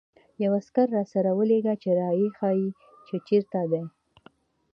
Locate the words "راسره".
0.95-1.31